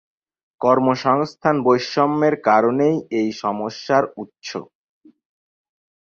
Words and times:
কর্মসংস্থান 0.61 1.55
বৈষম্যের 1.65 2.35
কারণেই 2.47 2.95
এই 3.19 3.29
সমস্যার 3.41 4.03
উৎস। 4.17 4.49